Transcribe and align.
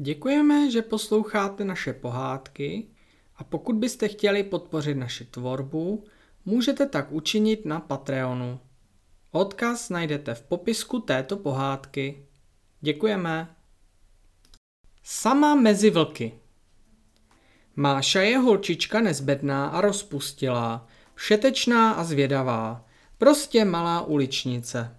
Děkujeme, 0.00 0.70
že 0.70 0.82
posloucháte 0.82 1.64
naše 1.64 1.92
pohádky 1.92 2.88
a 3.36 3.44
pokud 3.44 3.76
byste 3.76 4.08
chtěli 4.08 4.42
podpořit 4.42 4.94
naši 4.94 5.24
tvorbu, 5.24 6.04
můžete 6.44 6.86
tak 6.86 7.12
učinit 7.12 7.66
na 7.66 7.80
Patreonu. 7.80 8.60
Odkaz 9.30 9.90
najdete 9.90 10.34
v 10.34 10.42
popisku 10.42 11.00
této 11.00 11.36
pohádky. 11.36 12.26
Děkujeme. 12.80 13.56
Sama 15.02 15.54
mezi 15.54 15.90
vlky 15.90 16.32
Máša 17.76 18.20
je 18.20 18.38
holčička 18.38 19.00
nezbedná 19.00 19.68
a 19.68 19.80
rozpustilá, 19.80 20.86
všetečná 21.14 21.92
a 21.92 22.04
zvědavá, 22.04 22.84
prostě 23.18 23.64
malá 23.64 24.02
uličnice. 24.02 24.96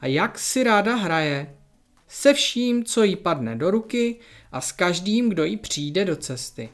A 0.00 0.06
jak 0.06 0.38
si 0.38 0.62
ráda 0.62 0.94
hraje, 0.94 1.56
se 2.12 2.34
vším, 2.34 2.84
co 2.84 3.02
jí 3.02 3.16
padne 3.16 3.56
do 3.56 3.70
ruky 3.70 4.16
a 4.52 4.60
s 4.60 4.72
každým, 4.72 5.28
kdo 5.28 5.44
jí 5.44 5.56
přijde 5.56 6.04
do 6.04 6.16
cesty. 6.16 6.68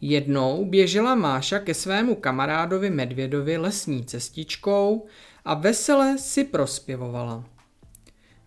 Jednou 0.00 0.64
běžela 0.64 1.14
Máša 1.14 1.58
ke 1.58 1.74
svému 1.74 2.14
kamarádovi 2.14 2.90
Medvědovi 2.90 3.56
lesní 3.56 4.04
cestičkou 4.04 5.06
a 5.44 5.54
vesele 5.54 6.18
si 6.18 6.44
prospěvovala. 6.44 7.44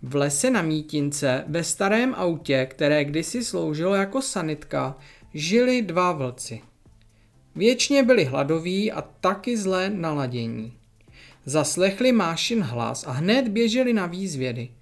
V 0.02 0.16
lese 0.16 0.50
na 0.50 0.62
mítince 0.62 1.44
ve 1.48 1.64
starém 1.64 2.14
autě, 2.18 2.68
které 2.72 3.06
kdysi 3.06 3.44
sloužilo 3.44 3.96
jako 3.96 4.22
sanitka, 4.22 4.98
žili 5.34 5.82
dva 5.82 6.12
vlci. 6.12 6.62
Věčně 7.56 8.04
byli 8.04 8.26
hladoví 8.26 8.92
a 8.92 9.02
taky 9.02 9.58
zlé 9.58 9.90
naladění. 9.90 10.74
Zaslechli 11.46 12.12
Mášin 12.12 12.62
hlas 12.62 13.08
a 13.08 13.12
hned 13.12 13.48
běželi 13.48 13.94
na 13.94 14.06
výzvědy– 14.06 14.70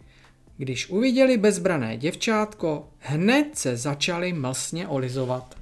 když 0.57 0.89
uviděli 0.89 1.37
bezbrané 1.37 1.97
děvčátko, 1.97 2.89
hned 2.99 3.57
se 3.57 3.77
začali 3.77 4.33
mlsně 4.33 4.87
olizovat. 4.87 5.55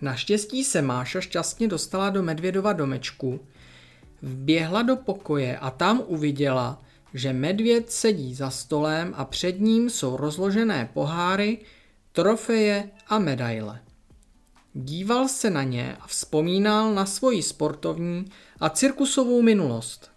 Naštěstí 0.00 0.64
se 0.64 0.82
Máša 0.82 1.20
šťastně 1.20 1.68
dostala 1.68 2.10
do 2.10 2.22
Medvědova 2.22 2.72
domečku, 2.72 3.40
vběhla 4.22 4.82
do 4.82 4.96
pokoje 4.96 5.58
a 5.58 5.70
tam 5.70 6.02
uviděla, 6.06 6.82
že 7.14 7.32
medvěd 7.32 7.90
sedí 7.90 8.34
za 8.34 8.50
stolem 8.50 9.14
a 9.16 9.24
před 9.24 9.60
ním 9.60 9.90
jsou 9.90 10.16
rozložené 10.16 10.90
poháry, 10.94 11.58
trofeje 12.12 12.90
a 13.06 13.18
medaile. 13.18 13.80
Díval 14.74 15.28
se 15.28 15.50
na 15.50 15.62
ně 15.62 15.96
a 16.00 16.06
vzpomínal 16.06 16.94
na 16.94 17.06
svoji 17.06 17.42
sportovní 17.42 18.24
a 18.60 18.70
cirkusovou 18.70 19.42
minulost. 19.42 20.10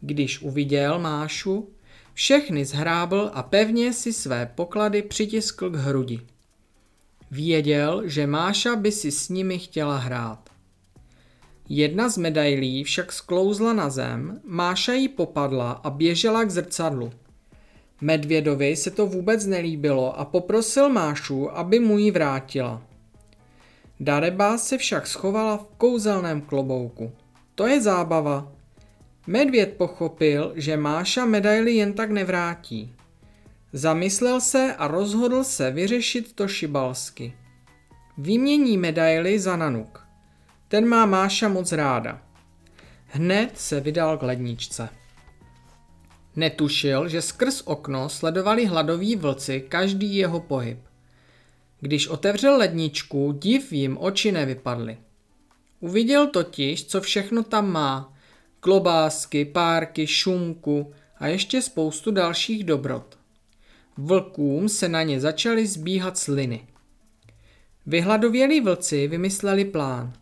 Když 0.00 0.42
uviděl 0.42 0.98
Mášu, 0.98 1.73
všechny 2.14 2.64
zhrábl 2.64 3.30
a 3.34 3.42
pevně 3.42 3.92
si 3.92 4.12
své 4.12 4.52
poklady 4.54 5.02
přitiskl 5.02 5.70
k 5.70 5.76
hrudi. 5.76 6.20
Věděl, 7.30 8.02
že 8.04 8.26
Máša 8.26 8.76
by 8.76 8.92
si 8.92 9.10
s 9.10 9.28
nimi 9.28 9.58
chtěla 9.58 9.96
hrát. 9.96 10.50
Jedna 11.68 12.08
z 12.08 12.18
medailí 12.18 12.84
však 12.84 13.12
sklouzla 13.12 13.72
na 13.72 13.90
zem, 13.90 14.40
Máša 14.44 14.92
ji 14.92 15.08
popadla 15.08 15.72
a 15.72 15.90
běžela 15.90 16.44
k 16.44 16.50
zrcadlu. 16.50 17.12
Medvědovi 18.00 18.76
se 18.76 18.90
to 18.90 19.06
vůbec 19.06 19.46
nelíbilo 19.46 20.18
a 20.18 20.24
poprosil 20.24 20.88
Mášu, 20.88 21.50
aby 21.58 21.80
mu 21.80 21.98
ji 21.98 22.10
vrátila. 22.10 22.82
Dareba 24.00 24.58
se 24.58 24.78
však 24.78 25.06
schovala 25.06 25.56
v 25.56 25.66
kouzelném 25.76 26.40
klobouku. 26.40 27.12
To 27.54 27.66
je 27.66 27.80
zábava, 27.80 28.52
Medvěd 29.26 29.74
pochopil, 29.76 30.52
že 30.56 30.76
Máša 30.76 31.24
medaili 31.24 31.74
jen 31.74 31.92
tak 31.92 32.10
nevrátí. 32.10 32.94
Zamyslel 33.72 34.40
se 34.40 34.74
a 34.78 34.88
rozhodl 34.88 35.44
se 35.44 35.70
vyřešit 35.70 36.32
to 36.32 36.48
šibalsky. 36.48 37.34
Vymění 38.18 38.78
medaily 38.78 39.38
za 39.38 39.56
nanuk. 39.56 40.06
Ten 40.68 40.88
má 40.88 41.06
Máša 41.06 41.48
moc 41.48 41.72
ráda. 41.72 42.22
Hned 43.06 43.58
se 43.58 43.80
vydal 43.80 44.18
k 44.18 44.22
ledničce. 44.22 44.88
Netušil, 46.36 47.08
že 47.08 47.22
skrz 47.22 47.62
okno 47.64 48.08
sledovali 48.08 48.66
hladoví 48.66 49.16
vlci 49.16 49.64
každý 49.68 50.16
jeho 50.16 50.40
pohyb. 50.40 50.78
Když 51.80 52.08
otevřel 52.08 52.56
ledničku, 52.56 53.32
div 53.32 53.72
jim 53.72 53.98
oči 54.00 54.32
nevypadly. 54.32 54.98
Uviděl 55.80 56.26
totiž, 56.26 56.84
co 56.84 57.00
všechno 57.00 57.42
tam 57.42 57.72
má 57.72 58.13
klobásky, 58.64 59.44
párky, 59.44 60.06
šumku 60.06 60.92
a 61.18 61.26
ještě 61.26 61.62
spoustu 61.62 62.10
dalších 62.10 62.64
dobrot. 62.64 63.18
Vlkům 63.96 64.68
se 64.68 64.88
na 64.88 65.02
ně 65.02 65.20
začaly 65.20 65.66
zbíhat 65.66 66.18
sliny. 66.18 66.66
Vyhladovělí 67.86 68.60
vlci 68.60 69.08
vymysleli 69.08 69.64
plán. 69.64 70.12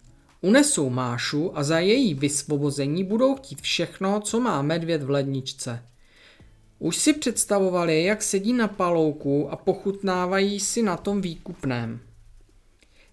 Unesou 0.41 0.91
Mášu 0.91 1.59
a 1.59 1.63
za 1.63 1.79
její 1.79 2.15
vysvobození 2.15 3.05
budou 3.05 3.35
chtít 3.35 3.61
všechno, 3.61 4.21
co 4.21 4.41
má 4.41 4.63
medvěd 4.63 5.03
v 5.03 5.11
ledničce. 5.11 5.83
Už 6.79 6.97
si 6.97 7.13
představovali, 7.13 8.05
jak 8.05 8.23
sedí 8.23 8.53
na 8.53 8.69
palouku 8.69 9.51
a 9.51 9.57
pochutnávají 9.57 10.61
si 10.61 10.83
na 10.83 10.97
tom 10.97 11.21
výkupném. 11.21 12.01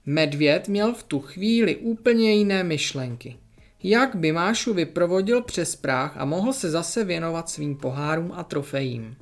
Medvěd 0.05 0.67
měl 0.67 0.93
v 0.93 1.03
tu 1.03 1.19
chvíli 1.19 1.75
úplně 1.75 2.33
jiné 2.33 2.63
myšlenky 2.63 3.37
jak 3.83 4.15
by 4.15 4.31
Mášu 4.31 4.73
vyprovodil 4.73 5.41
přes 5.41 5.75
práh 5.75 6.17
a 6.17 6.25
mohl 6.25 6.53
se 6.53 6.69
zase 6.69 7.03
věnovat 7.03 7.49
svým 7.49 7.75
pohárům 7.77 8.31
a 8.35 8.43
trofejím. 8.43 9.15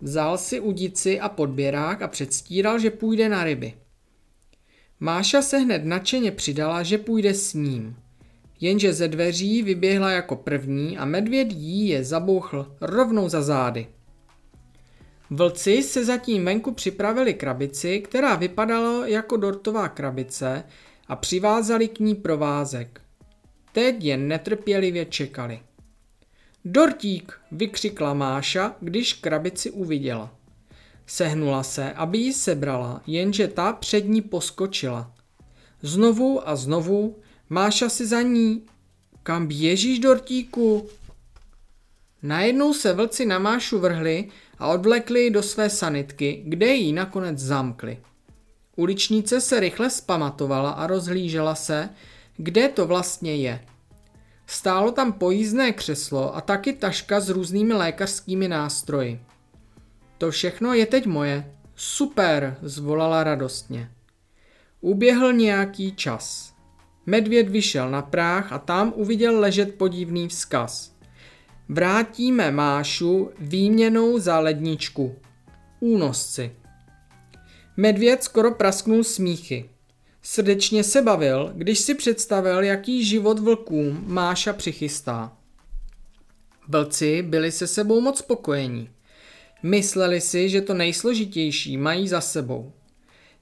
Vzal 0.00 0.38
si 0.38 0.60
udici 0.60 1.20
a 1.20 1.28
podběrák 1.28 2.02
a 2.02 2.08
předstíral, 2.08 2.78
že 2.78 2.90
půjde 2.90 3.28
na 3.28 3.44
ryby. 3.44 3.74
Máša 5.00 5.42
se 5.42 5.58
hned 5.58 5.84
nadšeně 5.84 6.30
přidala, 6.32 6.82
že 6.82 6.98
půjde 6.98 7.34
s 7.34 7.54
ním. 7.54 7.96
Jenže 8.60 8.92
ze 8.92 9.08
dveří 9.08 9.62
vyběhla 9.62 10.10
jako 10.10 10.36
první 10.36 10.98
a 10.98 11.04
medvěd 11.04 11.52
jí 11.52 11.88
je 11.88 12.04
zabouchl 12.04 12.76
rovnou 12.80 13.28
za 13.28 13.42
zády. 13.42 13.86
Vlci 15.30 15.82
se 15.82 16.04
zatím 16.04 16.44
venku 16.44 16.72
připravili 16.72 17.34
krabici, 17.34 18.00
která 18.00 18.34
vypadala 18.34 19.06
jako 19.06 19.36
dortová 19.36 19.88
krabice 19.88 20.64
a 21.08 21.16
přivázali 21.16 21.88
k 21.88 22.00
ní 22.00 22.14
provázek. 22.14 23.00
Teď 23.72 24.04
jen 24.04 24.28
netrpělivě 24.28 25.04
čekali. 25.04 25.60
Dortík, 26.64 27.32
vykřikla 27.52 28.14
Máša, 28.14 28.76
když 28.80 29.12
krabici 29.12 29.70
uviděla. 29.70 30.34
Sehnula 31.06 31.62
se, 31.62 31.92
aby 31.92 32.18
ji 32.18 32.32
sebrala, 32.32 33.02
jenže 33.06 33.48
ta 33.48 33.72
před 33.72 34.08
ní 34.08 34.22
poskočila. 34.22 35.14
Znovu 35.82 36.48
a 36.48 36.56
znovu 36.56 37.16
Máša 37.48 37.88
si 37.88 38.06
za 38.06 38.22
ní. 38.22 38.62
Kam 39.22 39.46
běžíš, 39.46 39.98
Dortíku? 39.98 40.88
Najednou 42.22 42.74
se 42.74 42.92
vlci 42.92 43.26
na 43.26 43.38
Mášu 43.38 43.78
vrhli 43.78 44.28
a 44.58 44.68
odvlekli 44.68 45.30
do 45.30 45.42
své 45.42 45.70
sanitky, 45.70 46.42
kde 46.46 46.74
ji 46.74 46.92
nakonec 46.92 47.38
zamkli. 47.38 47.98
Uličnice 48.76 49.40
se 49.40 49.60
rychle 49.60 49.90
spamatovala 49.90 50.70
a 50.70 50.86
rozhlížela 50.86 51.54
se, 51.54 51.88
kde 52.36 52.68
to 52.68 52.86
vlastně 52.86 53.36
je. 53.36 53.64
Stálo 54.46 54.92
tam 54.92 55.12
pojízdné 55.12 55.72
křeslo 55.72 56.36
a 56.36 56.40
taky 56.40 56.72
taška 56.72 57.20
s 57.20 57.28
různými 57.28 57.74
lékařskými 57.74 58.48
nástroji. 58.48 59.20
To 60.18 60.30
všechno 60.30 60.74
je 60.74 60.86
teď 60.86 61.06
moje. 61.06 61.52
Super, 61.74 62.56
zvolala 62.62 63.24
radostně. 63.24 63.90
Uběhl 64.80 65.32
nějaký 65.32 65.92
čas. 65.92 66.54
Medvěd 67.06 67.48
vyšel 67.48 67.90
na 67.90 68.02
práh 68.02 68.52
a 68.52 68.58
tam 68.58 68.92
uviděl 68.96 69.40
ležet 69.40 69.74
podivný 69.74 70.28
vzkaz. 70.28 70.92
Vrátíme 71.68 72.50
Mášu 72.50 73.30
výměnou 73.38 74.18
za 74.18 74.38
ledničku. 74.38 75.16
Únosci. 75.80 76.56
Medvěd 77.76 78.22
skoro 78.22 78.54
prasknul 78.54 79.04
smíchy. 79.04 79.70
Srdečně 80.22 80.84
se 80.84 81.02
bavil, 81.02 81.52
když 81.54 81.78
si 81.78 81.94
představil, 81.94 82.62
jaký 82.62 83.04
život 83.04 83.38
vlkům 83.38 84.04
Máša 84.06 84.52
přichystá. 84.52 85.32
Vlci 86.68 87.22
byli 87.22 87.52
se 87.52 87.66
sebou 87.66 88.00
moc 88.00 88.18
spokojení. 88.18 88.90
Mysleli 89.62 90.20
si, 90.20 90.48
že 90.48 90.60
to 90.60 90.74
nejsložitější 90.74 91.76
mají 91.76 92.08
za 92.08 92.20
sebou. 92.20 92.72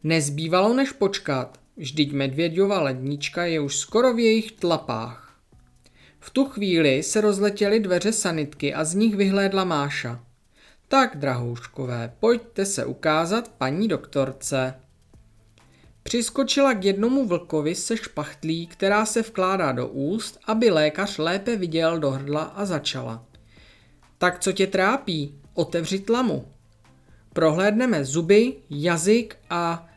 Nezbývalo 0.04 0.74
než 0.74 0.92
počkat, 0.92 1.60
vždyť 1.76 2.12
medvěďova 2.12 2.80
lednička 2.80 3.44
je 3.44 3.60
už 3.60 3.76
skoro 3.76 4.14
v 4.14 4.18
jejich 4.18 4.52
tlapách. 4.52 5.36
V 6.20 6.30
tu 6.30 6.44
chvíli 6.44 7.02
se 7.02 7.20
rozletěly 7.20 7.80
dveře 7.80 8.12
sanitky 8.12 8.74
a 8.74 8.84
z 8.84 8.94
nich 8.94 9.16
vyhlédla 9.16 9.64
Máša. 9.64 10.24
Tak, 10.88 11.16
drahouškové, 11.16 12.12
pojďte 12.20 12.66
se 12.66 12.84
ukázat 12.84 13.48
paní 13.58 13.88
doktorce. 13.88 14.74
Přiskočila 16.10 16.74
k 16.74 16.84
jednomu 16.84 17.26
vlkovi 17.26 17.74
se 17.74 17.96
špachtlí, 17.96 18.66
která 18.66 19.06
se 19.06 19.22
vkládá 19.22 19.72
do 19.72 19.88
úst, 19.88 20.38
aby 20.46 20.70
lékař 20.70 21.18
lépe 21.18 21.56
viděl 21.56 21.98
do 21.98 22.10
hrdla 22.10 22.42
a 22.42 22.64
začala. 22.64 23.24
Tak 24.18 24.38
co 24.38 24.52
tě 24.52 24.66
trápí? 24.66 25.34
Otevři 25.54 25.98
tlamu. 25.98 26.48
prohlédneme 27.32 28.04
zuby, 28.04 28.54
jazyk 28.70 29.36
a 29.50 29.88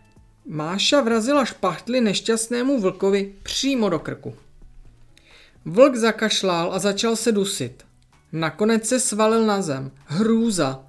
Máša 0.45 1.01
vrazila 1.01 1.45
špachtly 1.45 2.01
nešťastnému 2.01 2.81
vlkovi 2.81 3.35
přímo 3.43 3.89
do 3.89 3.99
krku. 3.99 4.35
Vlk 5.65 5.95
zakašlál 5.95 6.73
a 6.73 6.79
začal 6.79 7.15
se 7.15 7.31
dusit. 7.31 7.85
Nakonec 8.31 8.87
se 8.87 8.99
svalil 8.99 9.45
na 9.45 9.61
zem. 9.61 9.91
Hrůza. 10.05 10.85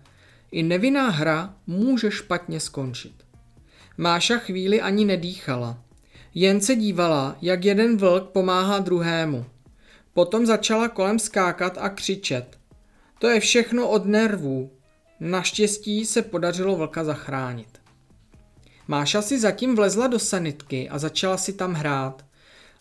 I 0.50 0.62
nevinná 0.62 1.08
hra 1.08 1.54
může 1.66 2.10
špatně 2.10 2.60
skončit. 2.60 3.23
Máša 3.96 4.38
chvíli 4.38 4.80
ani 4.80 5.04
nedýchala. 5.04 5.78
Jen 6.34 6.60
se 6.60 6.76
dívala, 6.76 7.36
jak 7.42 7.64
jeden 7.64 7.96
vlk 7.96 8.30
pomáhá 8.30 8.78
druhému. 8.78 9.46
Potom 10.14 10.46
začala 10.46 10.88
kolem 10.88 11.18
skákat 11.18 11.78
a 11.80 11.88
křičet. 11.88 12.58
To 13.18 13.28
je 13.28 13.40
všechno 13.40 13.88
od 13.88 14.06
nervů. 14.06 14.70
Naštěstí 15.20 16.04
se 16.04 16.22
podařilo 16.22 16.76
vlka 16.76 17.04
zachránit. 17.04 17.80
Máša 18.88 19.22
si 19.22 19.40
zatím 19.40 19.76
vlezla 19.76 20.06
do 20.06 20.18
sanitky 20.18 20.88
a 20.88 20.98
začala 20.98 21.36
si 21.36 21.52
tam 21.52 21.72
hrát. 21.74 22.24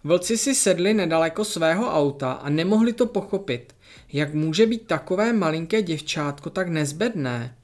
Vlci 0.03 0.37
si 0.37 0.55
sedli 0.55 0.93
nedaleko 0.93 1.45
svého 1.45 1.93
auta 1.93 2.31
a 2.31 2.49
nemohli 2.49 2.93
to 2.93 3.05
pochopit, 3.05 3.75
jak 4.13 4.33
může 4.33 4.65
být 4.65 4.87
takové 4.87 5.33
malinké 5.33 5.81
děvčátko 5.81 6.49
tak 6.49 6.69
nezbedné. 6.69 7.55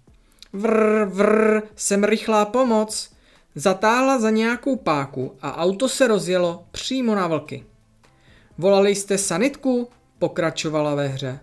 Vrr, 0.53 1.05
vrr, 1.05 1.61
jsem 1.75 2.03
rychlá 2.03 2.45
pomoc. 2.45 3.18
Zatáhla 3.55 4.19
za 4.19 4.29
nějakou 4.29 4.75
páku 4.75 5.35
a 5.41 5.57
auto 5.57 5.89
se 5.89 6.07
rozjelo 6.07 6.65
přímo 6.71 7.15
na 7.15 7.27
vlky. 7.27 7.65
Volali 8.57 8.95
jste 8.95 9.17
sanitku? 9.17 9.89
Pokračovala 10.19 10.95
ve 10.95 11.07
hře. 11.07 11.39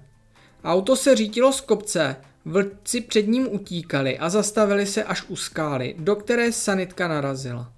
Auto 0.65 0.97
se 0.97 1.17
řítilo 1.17 1.53
z 1.53 1.61
kopce, 1.61 2.17
vlci 2.45 3.01
před 3.01 3.29
ním 3.29 3.55
utíkali 3.55 4.19
a 4.19 4.29
zastavili 4.29 4.87
se 4.87 5.05
až 5.05 5.25
u 5.29 5.37
skály, 5.37 5.95
do 5.99 6.17
které 6.17 6.53
sanitka 6.53 7.09
narazila. 7.09 7.73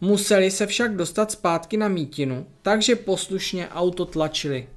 Museli 0.00 0.50
se 0.50 0.66
však 0.66 0.96
dostat 0.96 1.30
zpátky 1.30 1.76
na 1.76 1.88
mítinu, 1.88 2.46
takže 2.62 2.96
poslušně 2.96 3.68
auto 3.68 4.04
tlačili. 4.04 4.68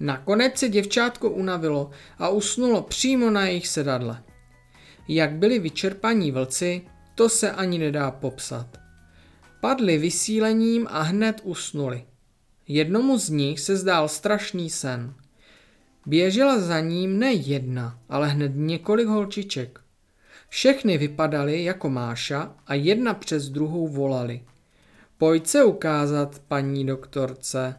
Nakonec 0.00 0.58
se 0.58 0.68
děvčátko 0.68 1.30
unavilo 1.30 1.90
a 2.18 2.28
usnulo 2.28 2.82
přímo 2.82 3.30
na 3.30 3.46
jejich 3.46 3.68
sedadle. 3.68 4.22
Jak 5.08 5.32
byli 5.32 5.58
vyčerpaní 5.58 6.32
vlci, 6.32 6.82
to 7.14 7.28
se 7.28 7.50
ani 7.50 7.78
nedá 7.78 8.10
popsat. 8.10 8.80
Padli 9.60 9.98
vysílením 9.98 10.86
a 10.90 11.02
hned 11.02 11.40
usnuli. 11.44 12.04
Jednomu 12.68 13.18
z 13.18 13.28
nich 13.28 13.60
se 13.60 13.76
zdál 13.76 14.08
strašný 14.08 14.70
sen. 14.70 15.14
Běžela 16.06 16.60
za 16.60 16.80
ním 16.80 17.18
ne 17.18 17.32
jedna, 17.32 17.98
ale 18.08 18.28
hned 18.28 18.52
několik 18.54 19.06
holčiček. 19.06 19.80
Všechny 20.48 20.98
vypadaly 20.98 21.64
jako 21.64 21.90
Máša 21.90 22.54
a 22.66 22.74
jedna 22.74 23.14
přes 23.14 23.48
druhou 23.48 23.88
volali. 23.88 24.44
Pojď 25.18 25.46
se 25.46 25.64
ukázat, 25.64 26.38
paní 26.48 26.86
doktorce. 26.86 27.74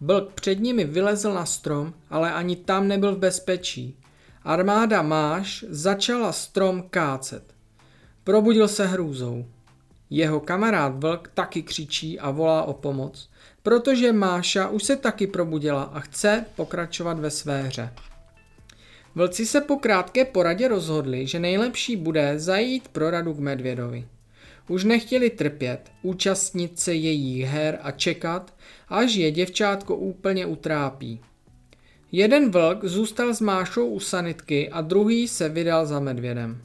Blk 0.00 0.32
před 0.32 0.60
nimi 0.60 0.84
vylezl 0.84 1.34
na 1.34 1.46
strom, 1.46 1.94
ale 2.10 2.32
ani 2.32 2.56
tam 2.56 2.88
nebyl 2.88 3.14
v 3.14 3.18
bezpečí. 3.18 3.98
Armáda 4.42 5.02
Máš 5.02 5.64
začala 5.68 6.32
strom 6.32 6.82
kácet. 6.90 7.53
Probudil 8.24 8.68
se 8.68 8.86
hrůzou. 8.86 9.44
Jeho 10.10 10.40
kamarád 10.40 11.02
Vlk 11.02 11.30
taky 11.34 11.62
křičí 11.62 12.20
a 12.20 12.30
volá 12.30 12.62
o 12.62 12.72
pomoc, 12.72 13.30
protože 13.62 14.12
Máša 14.12 14.68
už 14.68 14.84
se 14.84 14.96
taky 14.96 15.26
probudila 15.26 15.82
a 15.82 16.00
chce 16.00 16.44
pokračovat 16.56 17.18
ve 17.18 17.30
své 17.30 17.62
hře. 17.62 17.92
Vlci 19.14 19.46
se 19.46 19.60
po 19.60 19.76
krátké 19.76 20.24
poradě 20.24 20.68
rozhodli, 20.68 21.26
že 21.26 21.38
nejlepší 21.38 21.96
bude 21.96 22.38
zajít 22.38 22.88
pro 22.88 23.10
radu 23.10 23.34
k 23.34 23.38
Medvědovi. 23.38 24.08
Už 24.68 24.84
nechtěli 24.84 25.30
trpět, 25.30 25.90
účastnit 26.02 26.78
se 26.78 26.94
jejich 26.94 27.46
her 27.46 27.78
a 27.82 27.90
čekat, 27.90 28.54
až 28.88 29.14
je 29.14 29.30
děvčátko 29.30 29.96
úplně 29.96 30.46
utrápí. 30.46 31.20
Jeden 32.12 32.50
vlk 32.50 32.84
zůstal 32.84 33.34
s 33.34 33.40
Mášou 33.40 33.88
u 33.88 34.00
sanitky 34.00 34.70
a 34.70 34.80
druhý 34.80 35.28
se 35.28 35.48
vydal 35.48 35.86
za 35.86 36.00
medvědem. 36.00 36.62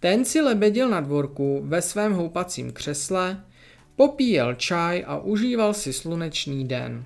Ten 0.00 0.24
si 0.24 0.40
lebedil 0.40 0.88
na 0.88 1.00
dvorku 1.00 1.62
ve 1.64 1.82
svém 1.82 2.12
houpacím 2.12 2.72
křesle, 2.72 3.44
popíjel 3.96 4.54
čaj 4.54 5.04
a 5.06 5.18
užíval 5.18 5.74
si 5.74 5.92
slunečný 5.92 6.68
den. 6.68 7.04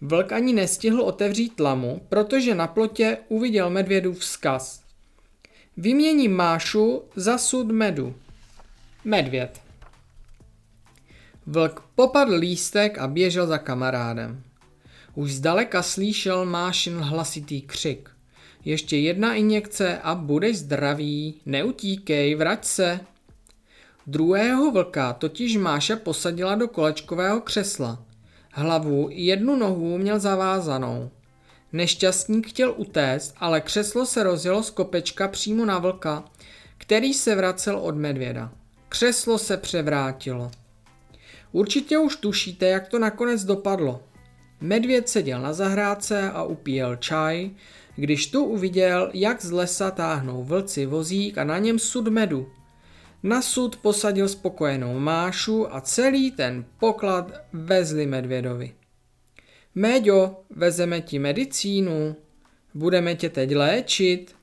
Vlk 0.00 0.32
ani 0.32 0.52
nestihl 0.52 1.00
otevřít 1.00 1.60
lamu, 1.60 2.00
protože 2.08 2.54
na 2.54 2.66
plotě 2.66 3.18
uviděl 3.28 3.70
medvědův 3.70 4.18
vzkaz. 4.18 4.82
Vyměním 5.76 6.36
Mášu 6.36 7.02
za 7.16 7.38
sud 7.38 7.70
medu. 7.70 8.14
Medvěd. 9.04 9.60
Vlk 11.46 11.80
popadl 11.94 12.34
lístek 12.34 12.98
a 12.98 13.06
běžel 13.06 13.46
za 13.46 13.58
kamarádem. 13.58 14.42
Už 15.14 15.32
zdaleka 15.32 15.82
slyšel 15.82 16.44
Mášin 16.44 16.96
hlasitý 16.96 17.62
křik. 17.62 18.15
Ještě 18.66 18.96
jedna 18.96 19.34
injekce 19.34 19.98
a 19.98 20.14
budeš 20.14 20.58
zdravý, 20.58 21.40
neutíkej, 21.46 22.34
vrať 22.34 22.64
se. 22.64 23.00
Druhého 24.06 24.70
vlka 24.70 25.12
totiž 25.12 25.56
Máša 25.56 25.96
posadila 25.96 26.54
do 26.54 26.68
kolečkového 26.68 27.40
křesla. 27.40 28.04
Hlavu 28.52 29.08
i 29.10 29.22
jednu 29.22 29.56
nohu 29.56 29.98
měl 29.98 30.18
zavázanou. 30.18 31.10
Nešťastník 31.72 32.48
chtěl 32.48 32.74
utéct, 32.76 33.34
ale 33.36 33.60
křeslo 33.60 34.06
se 34.06 34.22
rozjelo 34.22 34.62
z 34.62 34.70
kopečka 34.70 35.28
přímo 35.28 35.64
na 35.64 35.78
vlka, 35.78 36.24
který 36.78 37.14
se 37.14 37.34
vracel 37.34 37.78
od 37.78 37.96
medvěda. 37.96 38.52
Křeslo 38.88 39.38
se 39.38 39.56
převrátilo. 39.56 40.50
Určitě 41.52 41.98
už 41.98 42.16
tušíte, 42.16 42.66
jak 42.66 42.88
to 42.88 42.98
nakonec 42.98 43.44
dopadlo. 43.44 44.02
Medvěd 44.60 45.08
seděl 45.08 45.40
na 45.40 45.52
zahrádce 45.52 46.30
a 46.30 46.42
upíjel 46.42 46.96
čaj, 46.96 47.50
když 47.96 48.26
tu 48.26 48.44
uviděl, 48.44 49.10
jak 49.14 49.42
z 49.42 49.50
lesa 49.50 49.90
táhnou 49.90 50.44
vlci 50.44 50.86
vozík 50.86 51.38
a 51.38 51.44
na 51.44 51.58
něm 51.58 51.78
sud 51.78 52.08
medu. 52.08 52.48
Na 53.22 53.42
sud 53.42 53.76
posadil 53.76 54.28
spokojenou 54.28 54.98
Mášu 54.98 55.74
a 55.74 55.80
celý 55.80 56.30
ten 56.30 56.64
poklad 56.78 57.32
vezli 57.52 58.06
medvědovi. 58.06 58.74
Méďo, 59.74 60.36
vezeme 60.50 61.00
ti 61.00 61.18
medicínu, 61.18 62.16
budeme 62.74 63.14
tě 63.14 63.28
teď 63.28 63.54
léčit, 63.54 64.34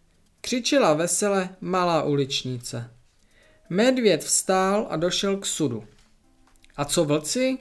křičela 0.42 0.94
vesele 0.94 1.50
malá 1.62 2.04
uličnice. 2.04 2.90
Medvěd 3.70 4.24
vstál 4.24 4.88
a 4.90 4.96
došel 4.96 5.38
k 5.38 5.46
sudu. 5.46 5.84
A 6.78 6.86
co 6.86 7.06
vlci? 7.06 7.58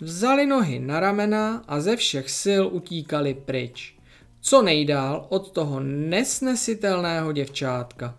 Vzali 0.00 0.46
nohy 0.46 0.78
na 0.78 1.00
ramena 1.00 1.64
a 1.66 1.80
ze 1.80 1.96
všech 1.96 2.30
sil 2.42 2.64
utíkali 2.72 3.34
pryč. 3.34 3.98
Co 4.40 4.62
nejdál 4.62 5.26
od 5.28 5.50
toho 5.50 5.80
nesnesitelného 5.80 7.32
děvčátka. 7.32 8.18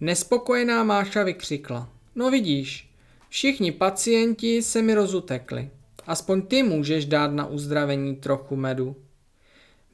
Nespokojená 0.00 0.84
Máša 0.84 1.22
vykřikla. 1.22 1.92
No 2.14 2.30
vidíš, 2.30 2.90
všichni 3.28 3.72
pacienti 3.72 4.62
se 4.62 4.82
mi 4.82 4.94
rozutekli. 4.94 5.70
Aspoň 6.06 6.42
ty 6.42 6.62
můžeš 6.62 7.06
dát 7.06 7.32
na 7.32 7.46
uzdravení 7.46 8.16
trochu 8.16 8.56
medu. 8.56 8.96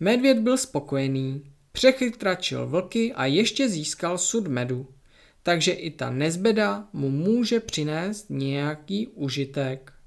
Medvěd 0.01 0.39
byl 0.39 0.57
spokojený, 0.57 1.45
přechytračil 1.73 2.67
vlky 2.67 3.13
a 3.13 3.27
ještě 3.27 3.69
získal 3.69 4.19
sud 4.19 4.47
medu. 4.47 4.87
Takže 5.43 5.73
i 5.73 5.91
ta 5.91 6.11
nezbeda 6.11 6.89
mu 6.93 7.11
může 7.11 7.61
přinést 7.61 8.27
nějaký 8.31 9.07
užitek. 9.07 9.98